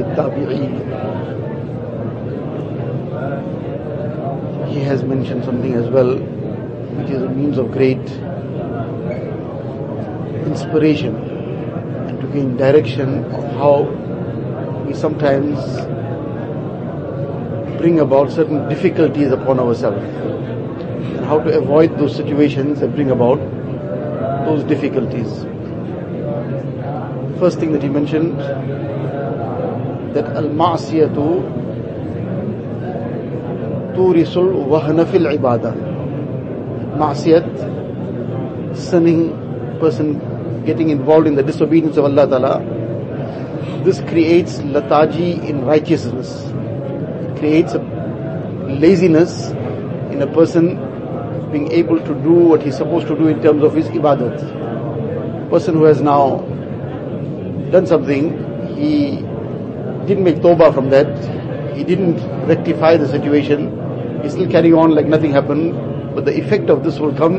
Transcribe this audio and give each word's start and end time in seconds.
tabi'een. 0.00 0.72
He 4.68 4.80
has 4.80 5.02
mentioned 5.02 5.44
something 5.44 5.74
as 5.74 5.90
well, 5.90 6.16
which 6.16 7.10
is 7.10 7.22
a 7.22 7.28
means 7.28 7.58
of 7.58 7.70
great 7.70 7.98
inspiration 10.46 11.14
and 12.08 12.20
to 12.20 12.26
gain 12.28 12.56
direction 12.56 13.24
of 13.26 13.44
how 13.52 13.82
we 14.86 14.94
sometimes 14.94 15.58
bring 17.78 18.00
about 18.00 18.30
certain 18.30 18.68
difficulties 18.68 19.32
upon 19.32 19.58
ourselves 19.58 20.04
and 21.16 21.24
how 21.26 21.38
to 21.40 21.58
avoid 21.58 21.98
those 21.98 22.14
situations 22.14 22.80
that 22.80 22.94
bring 22.94 23.10
about 23.10 23.38
those 24.46 24.64
difficulties. 24.64 25.44
First 27.38 27.58
thing 27.58 27.72
that 27.72 27.82
he 27.82 27.88
mentioned 27.88 28.38
that 30.14 30.26
al-ma'siyatu 30.36 31.42
turisul 33.94 34.52
wahna 34.68 35.04
fil 35.06 35.26
ibadah. 35.32 35.72
Ma'siyat, 36.96 37.48
sinning 38.76 39.32
person 39.80 40.20
getting 40.64 40.90
involved 40.90 41.26
in 41.26 41.34
the 41.34 41.42
disobedience 41.42 41.96
of 41.96 42.04
Allah 42.04 42.26
Ta'ala, 42.28 42.62
this 43.84 44.00
creates 44.00 44.58
lethargy 44.62 45.32
in 45.32 45.64
righteousness. 45.64 46.46
It 46.46 47.38
creates 47.38 47.74
laziness 48.80 49.50
in 50.12 50.22
a 50.22 50.26
person 50.26 50.78
being 51.50 51.70
able 51.72 51.98
to 51.98 52.14
do 52.22 52.32
what 52.32 52.62
he's 52.62 52.76
supposed 52.76 53.06
to 53.08 53.16
do 53.16 53.28
in 53.28 53.42
terms 53.42 53.62
of 53.62 53.74
his 53.74 53.88
ibadat. 53.88 55.50
Person 55.50 55.74
who 55.74 55.84
has 55.84 56.00
now 56.00 56.38
done 57.70 57.86
something, 57.86 58.30
he 58.76 59.24
didn't 60.06 60.24
make 60.24 60.36
tawbah 60.36 60.74
from 60.74 60.90
that, 60.90 61.06
he 61.76 61.84
didn't 61.84 62.18
rectify 62.46 62.96
the 62.96 63.08
situation, 63.08 64.22
he's 64.22 64.32
still 64.32 64.50
carrying 64.50 64.74
on 64.74 64.94
like 64.94 65.06
nothing 65.06 65.32
happened, 65.32 66.14
but 66.14 66.24
the 66.24 66.38
effect 66.38 66.70
of 66.70 66.84
this 66.84 66.98
will 66.98 67.14
come 67.14 67.36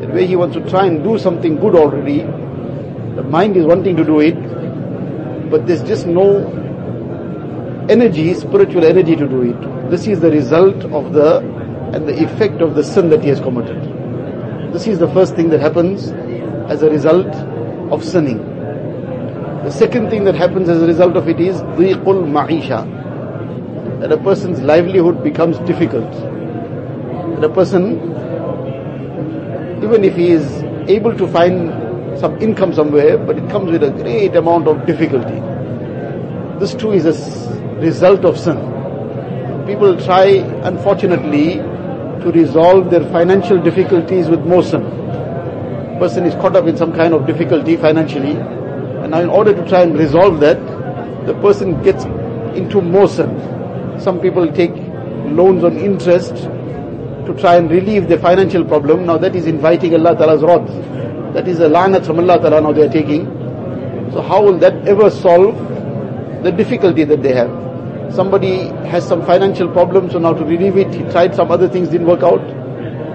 that 0.00 0.10
where 0.10 0.26
he 0.26 0.36
wants 0.36 0.56
to 0.56 0.68
try 0.68 0.86
and 0.86 1.02
do 1.02 1.18
something 1.18 1.56
good 1.56 1.74
already, 1.74 2.18
the 3.16 3.22
mind 3.22 3.56
is 3.56 3.64
wanting 3.64 3.96
to 3.96 4.04
do 4.04 4.20
it, 4.20 4.34
but 5.50 5.66
there's 5.66 5.82
just 5.82 6.06
no 6.06 6.46
energy, 7.88 8.32
spiritual 8.34 8.84
energy 8.84 9.16
to 9.16 9.28
do 9.28 9.42
it. 9.42 9.90
This 9.90 10.06
is 10.06 10.20
the 10.20 10.30
result 10.30 10.84
of 10.86 11.12
the 11.12 11.38
and 11.94 12.08
the 12.08 12.24
effect 12.24 12.60
of 12.60 12.74
the 12.74 12.82
sin 12.82 13.08
that 13.10 13.22
he 13.22 13.28
has 13.28 13.40
committed. 13.40 13.80
This 14.72 14.88
is 14.88 14.98
the 14.98 15.08
first 15.08 15.36
thing 15.36 15.50
that 15.50 15.60
happens 15.60 16.10
as 16.68 16.82
a 16.82 16.90
result 16.90 17.28
of 17.92 18.02
sinning. 18.02 18.53
The 19.64 19.72
second 19.72 20.10
thing 20.10 20.24
that 20.24 20.34
happens 20.34 20.68
as 20.68 20.82
a 20.82 20.86
result 20.86 21.16
of 21.16 21.26
it 21.26 21.40
is 21.40 21.62
dhiqul 21.78 22.26
ma'isha. 22.30 22.84
That 24.00 24.12
a 24.12 24.18
person's 24.18 24.60
livelihood 24.60 25.24
becomes 25.24 25.58
difficult. 25.60 26.12
That 26.12 27.44
a 27.44 27.48
person, 27.48 27.94
even 29.82 30.04
if 30.04 30.16
he 30.16 30.32
is 30.32 30.62
able 30.90 31.16
to 31.16 31.26
find 31.26 32.18
some 32.18 32.36
income 32.42 32.74
somewhere, 32.74 33.16
but 33.16 33.38
it 33.38 33.48
comes 33.48 33.70
with 33.72 33.82
a 33.82 33.90
great 33.90 34.36
amount 34.36 34.68
of 34.68 34.84
difficulty. 34.84 35.40
This 36.60 36.74
too 36.74 36.92
is 36.92 37.06
a 37.06 37.80
result 37.80 38.26
of 38.26 38.38
sin. 38.38 38.58
People 39.66 39.98
try, 39.98 40.26
unfortunately, 40.68 41.54
to 41.54 42.30
resolve 42.34 42.90
their 42.90 43.04
financial 43.10 43.58
difficulties 43.62 44.28
with 44.28 44.40
more 44.40 44.62
sin. 44.62 44.82
Person 45.98 46.26
is 46.26 46.34
caught 46.34 46.54
up 46.54 46.66
in 46.66 46.76
some 46.76 46.92
kind 46.92 47.14
of 47.14 47.26
difficulty 47.26 47.78
financially, 47.78 48.36
and 49.04 49.10
now 49.10 49.20
in 49.20 49.28
order 49.28 49.52
to 49.52 49.68
try 49.68 49.82
and 49.82 49.98
resolve 49.98 50.40
that, 50.40 50.56
the 51.26 51.34
person 51.42 51.82
gets 51.82 52.04
into 52.56 52.80
motion. 52.80 54.00
Some 54.00 54.18
people 54.18 54.50
take 54.50 54.72
loans 54.72 55.62
on 55.62 55.76
interest 55.76 56.34
to 56.34 57.36
try 57.38 57.56
and 57.56 57.70
relieve 57.70 58.08
their 58.08 58.18
financial 58.18 58.64
problem. 58.64 59.04
Now 59.04 59.18
that 59.18 59.36
is 59.36 59.46
inviting 59.46 59.94
Allah 59.94 60.16
Ta'ala's 60.16 60.42
wrath. 60.42 60.66
That 61.34 61.46
is 61.46 61.60
a 61.60 61.68
lanat 61.68 62.06
from 62.06 62.18
Allah 62.18 62.38
Ta'ala 62.40 62.62
now 62.62 62.72
they 62.72 62.86
are 62.86 62.92
taking. 62.92 63.26
So 64.12 64.22
how 64.22 64.42
will 64.42 64.58
that 64.60 64.88
ever 64.88 65.10
solve 65.10 65.54
the 66.42 66.50
difficulty 66.50 67.04
that 67.04 67.22
they 67.22 67.34
have? 67.34 67.50
Somebody 68.14 68.68
has 68.88 69.06
some 69.06 69.22
financial 69.26 69.68
problem, 69.68 70.10
so 70.10 70.18
now 70.18 70.32
to 70.32 70.44
relieve 70.46 70.78
it, 70.78 70.94
he 70.94 71.02
tried 71.10 71.34
some 71.34 71.50
other 71.50 71.68
things, 71.68 71.88
didn't 71.90 72.06
work 72.06 72.22
out. 72.22 72.40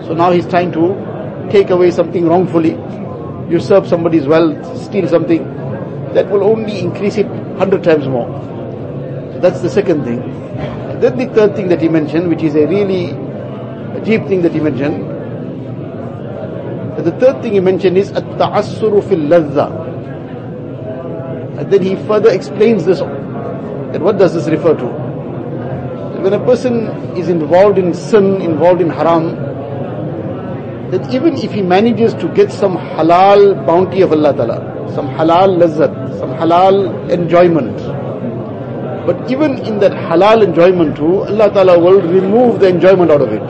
So 0.06 0.14
now 0.14 0.30
he's 0.30 0.48
trying 0.48 0.72
to 0.74 1.50
take 1.50 1.72
away 1.72 1.90
something 1.90 2.28
wrongfully, 2.28 2.72
usurp 3.50 3.88
somebody's 3.88 4.28
wealth, 4.28 4.84
steal 4.84 5.08
something. 5.08 5.60
That 6.14 6.30
will 6.30 6.44
only 6.44 6.80
increase 6.80 7.18
it 7.18 7.28
hundred 7.58 7.84
times 7.84 8.08
more. 8.08 8.28
So 9.34 9.40
that's 9.40 9.62
the 9.62 9.70
second 9.70 10.04
thing. 10.04 10.22
Then 11.00 11.18
the 11.18 11.28
third 11.28 11.56
thing 11.56 11.70
that 11.70 11.82
he 11.82 11.88
mentioned, 11.88 12.28
which 12.30 12.44
is 12.44 12.56
a 12.56 12.66
really 12.68 13.14
deep 14.04 14.28
thing 14.28 14.42
that 14.42 14.52
he 14.52 14.60
mentioned. 14.60 15.08
The 17.06 17.12
third 17.20 17.42
thing 17.42 17.54
he 17.54 17.60
mentioned 17.62 17.98
is 17.98 18.12
at-ta'assuru 18.12 19.02
fil. 19.08 19.34
And 21.58 21.72
then 21.72 21.82
he 21.82 21.96
further 22.08 22.30
explains 22.32 22.86
this. 22.86 23.00
And 23.00 24.04
what 24.04 24.18
does 24.18 24.34
this 24.34 24.48
refer 24.48 24.76
to? 24.76 24.86
When 26.22 26.34
a 26.34 26.40
person 26.46 26.88
is 27.16 27.30
involved 27.30 27.78
in 27.78 27.94
sin, 27.94 28.42
involved 28.42 28.82
in 28.82 28.90
haram, 28.90 29.36
that 30.92 31.14
even 31.14 31.36
if 31.36 31.54
he 31.54 31.62
manages 31.62 32.14
to 32.16 32.28
get 32.34 32.52
some 32.52 32.76
halal 32.76 33.66
bounty 33.66 34.02
of 34.02 34.12
Allah 34.12 34.34
Ta'ala, 34.34 34.79
some 34.96 35.08
halal 35.08 35.58
lazzat, 35.62 36.20
some 36.20 36.32
halal 36.32 37.10
enjoyment, 37.10 37.78
but 39.06 39.32
even 39.32 39.58
in 39.66 39.80
that 39.80 39.92
halal 39.92 40.44
enjoyment 40.44 40.96
too, 40.96 41.24
Allah 41.24 41.52
Ta'ala 41.52 41.80
will 41.80 42.02
remove 42.02 42.60
the 42.60 42.68
enjoyment 42.68 43.10
out 43.10 43.22
of 43.22 43.32
it. 43.32 43.42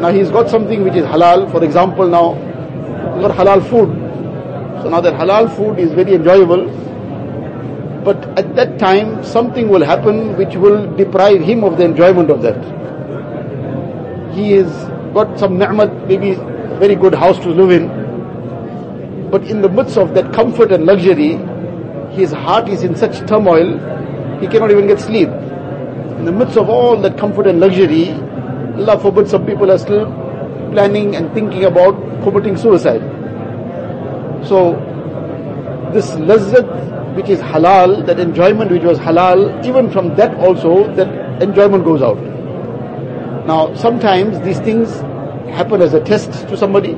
Now 0.00 0.10
he's 0.10 0.30
got 0.30 0.48
something 0.48 0.82
which 0.82 0.94
is 0.94 1.04
halal, 1.04 1.50
for 1.52 1.62
example 1.62 2.08
now, 2.08 2.34
he's 3.14 3.26
got 3.26 3.36
halal 3.36 3.62
food. 3.68 3.90
So 4.82 4.88
now 4.88 5.00
that 5.00 5.14
halal 5.14 5.54
food 5.56 5.78
is 5.78 5.92
very 5.92 6.14
enjoyable, 6.14 6.66
but 8.02 8.16
at 8.38 8.56
that 8.56 8.78
time 8.78 9.22
something 9.22 9.68
will 9.68 9.84
happen 9.84 10.36
which 10.36 10.56
will 10.56 10.92
deprive 10.96 11.42
him 11.42 11.62
of 11.62 11.76
the 11.76 11.84
enjoyment 11.84 12.30
of 12.30 12.40
that. 12.42 12.58
He 14.34 14.52
has 14.52 14.72
got 15.12 15.38
some 15.38 15.58
ni'mat, 15.58 16.08
maybe 16.08 16.34
very 16.80 16.94
good 16.94 17.14
house 17.14 17.38
to 17.40 17.50
live 17.50 17.70
in, 17.70 17.99
but 19.30 19.44
in 19.44 19.62
the 19.62 19.68
midst 19.68 19.96
of 19.96 20.14
that 20.14 20.32
comfort 20.32 20.72
and 20.72 20.84
luxury, 20.84 21.38
his 22.14 22.32
heart 22.32 22.68
is 22.68 22.82
in 22.82 22.96
such 22.96 23.26
turmoil, 23.28 23.78
he 24.40 24.46
cannot 24.48 24.70
even 24.70 24.86
get 24.86 25.00
sleep. 25.00 25.28
In 25.28 26.24
the 26.24 26.32
midst 26.32 26.56
of 26.56 26.68
all 26.68 26.96
that 27.00 27.16
comfort 27.16 27.46
and 27.46 27.60
luxury, 27.60 28.10
Allah 28.80 28.98
forbid 28.98 29.28
some 29.28 29.46
people 29.46 29.70
are 29.70 29.78
still 29.78 30.06
planning 30.72 31.16
and 31.16 31.32
thinking 31.32 31.64
about 31.64 31.94
committing 32.22 32.56
suicide. 32.56 33.00
So, 34.46 34.72
this 35.92 36.10
lazzat 36.12 37.14
which 37.16 37.28
is 37.28 37.40
halal, 37.40 38.06
that 38.06 38.20
enjoyment 38.20 38.70
which 38.70 38.82
was 38.82 38.98
halal, 38.98 39.64
even 39.66 39.90
from 39.90 40.14
that 40.16 40.34
also, 40.36 40.92
that 40.94 41.42
enjoyment 41.42 41.84
goes 41.84 42.02
out. 42.02 42.18
Now, 43.46 43.74
sometimes 43.74 44.40
these 44.40 44.60
things 44.60 45.00
happen 45.50 45.82
as 45.82 45.94
a 45.94 46.00
test 46.02 46.30
to 46.48 46.56
somebody 46.56 46.94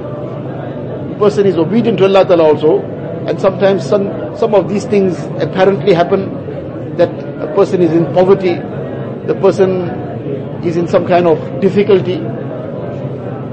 The 1.12 1.16
person 1.20 1.46
is 1.46 1.58
obedient 1.58 1.98
to 2.00 2.06
Allah 2.06 2.26
Ta'ala 2.26 2.44
also, 2.44 2.82
and 3.28 3.40
sometimes 3.40 3.86
some, 3.86 4.36
some 4.38 4.54
of 4.54 4.70
these 4.70 4.86
things 4.86 5.18
apparently 5.42 5.94
happen 5.94 6.96
that 6.98 7.10
a 7.42 7.54
person 7.56 7.82
is 7.82 7.92
in 7.92 8.06
poverty, 8.14 8.56
the 9.28 9.36
person 9.42 9.90
is 10.64 10.78
in 10.78 10.88
some 10.88 11.06
kind 11.08 11.28
of 11.28 11.38
difficulty. 11.62 12.18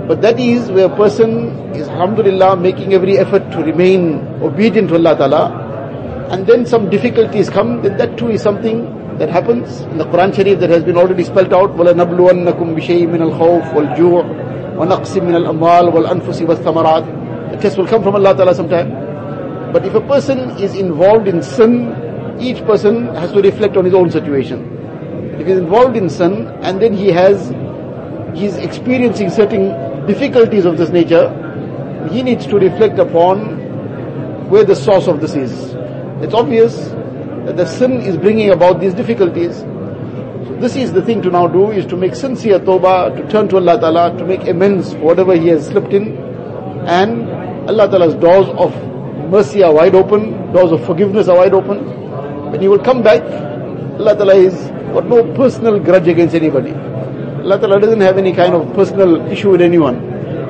But 0.07 0.21
that 0.23 0.39
is 0.39 0.71
where 0.71 0.87
a 0.87 0.97
person 0.97 1.75
is, 1.75 1.89
alhamdulillah, 1.89 2.57
making 2.57 2.93
every 2.93 3.19
effort 3.19 3.51
to 3.53 3.59
remain 3.63 4.19
obedient 4.43 4.89
to 4.91 4.97
Allah 4.97 5.17
Ta'ala. 5.17 6.29
And 6.31 6.47
then 6.47 6.67
some 6.67 6.91
difficulties 6.91 7.49
come, 7.51 7.83
then 7.83 7.97
that 7.97 8.17
too 8.19 8.31
is 8.31 8.43
something 8.43 8.85
that 9.19 9.31
happens. 9.31 9.81
In 9.93 9.99
the 9.99 10.05
Quran 10.05 10.35
Sharif 10.35 10.59
that 10.61 10.71
has 10.71 10.85
been 10.85 10.97
already 10.97 11.25
spelled 11.25 11.53
out, 11.55 11.71
وَلَنَبْلُوَنَّكُمْ 11.77 12.75
بِشَيْءٍ 12.77 13.09
مِّنَ 13.09 13.23
الْخَوْفِ 13.31 13.73
وَالْجُوعِ 13.75 14.77
وَنَقْصٍ 14.77 15.17
مِّنَ 15.23 15.35
الْأَمْوَالِ 15.37 15.89
وَالْأَنفُسِ 15.95 16.43
وَالثَّمَرَاتِ 16.43 17.05
the 17.52 17.58
test 17.58 17.78
will 17.78 17.88
come 17.88 18.04
from 18.04 18.16
Allah 18.16 18.36
Ta'ala 18.36 18.54
sometime. 18.54 18.92
But 19.74 19.86
if 19.86 19.94
a 19.94 20.02
person 20.02 20.40
is 20.58 20.76
involved 20.76 21.28
in 21.28 21.44
sin, 21.44 22.38
each 22.40 22.64
person 22.66 23.08
has 23.16 23.32
to 23.32 23.42
reflect 23.42 23.78
on 23.78 23.86
his 23.86 23.94
own 23.94 24.10
situation. 24.10 24.78
If 25.40 25.48
he's 25.48 25.58
involved 25.58 25.96
in 25.96 26.10
sin 26.10 26.48
and 26.62 26.82
then 26.82 26.94
he 26.94 27.08
has, 27.08 27.50
he's 28.38 28.56
experiencing 28.58 29.30
certain 29.30 30.06
difficulties 30.06 30.66
of 30.66 30.78
this 30.78 30.90
nature, 30.90 31.30
he 32.12 32.24
needs 32.24 32.48
to 32.48 32.58
reflect 32.58 32.98
upon 33.00 34.50
where 34.50 34.64
the 34.64 34.76
source 34.76 35.08
of 35.08 35.22
this 35.22 35.36
is. 35.36 35.74
It's 36.24 36.34
obvious 36.34 36.76
that 37.46 37.56
the 37.58 37.66
sin 37.66 38.02
is 38.02 38.18
bringing 38.18 38.52
about 38.52 38.80
these 38.80 38.94
difficulties. 38.94 39.58
So 39.58 40.58
this 40.60 40.76
is 40.76 40.94
the 40.94 41.02
thing 41.02 41.22
to 41.22 41.30
now 41.30 41.48
do, 41.48 41.72
is 41.72 41.86
to 41.88 41.96
make 41.96 42.16
sincere 42.16 42.60
tawbah, 42.60 43.16
to 43.16 43.32
turn 43.32 43.48
to 43.50 43.58
Allah 43.58 43.80
Ta'ala, 43.80 44.18
to 44.18 44.26
make 44.26 44.48
amends 44.48 44.94
for 44.94 45.00
whatever 45.00 45.36
he 45.36 45.48
has 45.48 45.68
slipped 45.68 45.94
in. 45.94 46.29
And 46.88 47.30
Allah 47.70 47.90
Ta'ala's 47.90 48.16
doors 48.16 48.48
of 48.58 48.74
mercy 49.30 49.64
are 49.64 49.74
wide 49.74 49.96
open, 49.96 50.52
doors 50.54 50.72
of 50.72 50.86
forgiveness 50.86 51.28
are 51.28 51.38
wide 51.38 51.54
open. 51.54 51.80
When 52.52 52.62
you 52.62 52.70
will 52.70 52.80
come 52.80 53.04
back, 53.04 53.22
Allah 54.00 54.16
Ta'ala 54.16 54.36
is 54.36 54.56
got 54.94 55.06
no 55.06 55.24
personal 55.36 55.80
grudge 55.80 56.08
against 56.08 56.36
anybody. 56.36 56.72
Allah 56.72 57.60
Ta'ala 57.60 57.80
doesn't 57.80 58.02
have 58.02 58.18
any 58.18 58.34
kind 58.34 58.54
of 58.54 58.74
personal 58.74 59.22
issue 59.32 59.52
with 59.52 59.62
anyone. 59.62 59.98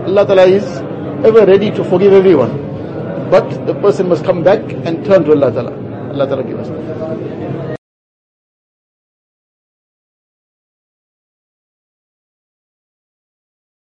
Allah 0.05 0.25
Ta'ala 0.25 0.45
is 0.45 0.65
ever 1.25 1.45
ready 1.45 1.71
to 1.71 1.83
forgive 1.83 2.13
everyone. 2.13 2.51
But 3.29 3.49
the 3.67 3.75
person 3.75 4.09
must 4.09 4.23
come 4.23 4.43
back 4.43 4.61
and 4.61 5.05
turn 5.05 5.23
to 5.25 5.31
Allah 5.31 5.51
Ta'ala. 5.51 5.73
Allah 6.11 6.27
Ta'ala 6.27 6.43
give 6.43 6.59
us 6.59 6.69
that. 6.69 7.78